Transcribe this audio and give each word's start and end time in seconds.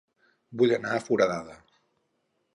Vull 0.61 0.73
anar 0.77 0.95
a 0.95 1.03
Foradada 1.09 1.59